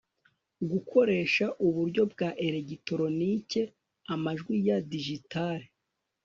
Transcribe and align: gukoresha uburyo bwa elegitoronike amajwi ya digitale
gukoresha 0.71 1.45
uburyo 1.67 2.01
bwa 2.11 2.29
elegitoronike 2.47 3.61
amajwi 4.13 4.55
ya 4.67 4.77
digitale 4.91 5.65